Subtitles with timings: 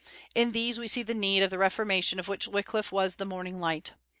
[0.33, 3.59] In these we see the need of the reformation of which Wyclif was the morning
[3.59, 3.91] light.